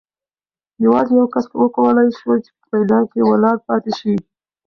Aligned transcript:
یوازې 0.85 1.13
یو 1.19 1.27
کس 1.33 1.45
وکولای 1.61 2.07
شول 2.17 2.37
چې 2.45 2.51
په 2.59 2.65
میدان 2.79 3.03
کې 3.11 3.27
ولاړ 3.31 3.57
پاتې 3.67 3.91
شي. 3.99 4.15